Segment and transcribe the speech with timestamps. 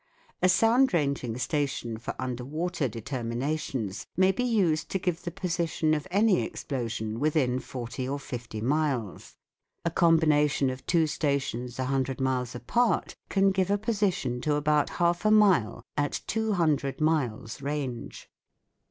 [0.41, 5.29] A sound ranging station for under water deter minations may be used to give the
[5.29, 9.35] position of any explosion within forty or fifty miles.
[9.85, 14.55] A com bination of two stations a hundred miles apart can give a position to
[14.55, 18.27] about half a mile at two hundred miles range.